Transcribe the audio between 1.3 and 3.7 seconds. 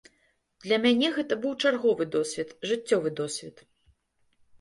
быў чарговы досвед, жыццёвы досвед.